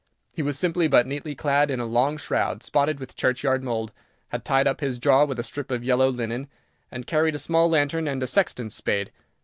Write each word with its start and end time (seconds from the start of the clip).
He 0.33 0.41
was 0.41 0.57
simply 0.57 0.87
but 0.87 1.05
neatly 1.05 1.35
clad 1.35 1.69
in 1.69 1.79
a 1.79 1.85
long 1.85 2.17
shroud, 2.17 2.63
spotted 2.63 2.99
with 2.99 3.15
churchyard 3.15 3.63
mould, 3.63 3.91
had 4.29 4.43
tied 4.43 4.65
up 4.65 4.81
his 4.81 4.97
jaw 4.97 5.25
with 5.25 5.37
a 5.37 5.43
strip 5.43 5.69
of 5.69 5.83
yellow 5.83 6.09
linen, 6.09 6.49
and 6.89 7.05
carried 7.05 7.35
a 7.35 7.37
small 7.37 7.69
lantern 7.69 8.07
and 8.07 8.23
a 8.23 8.25
sexton's 8.25 8.73
spade. 8.73 9.11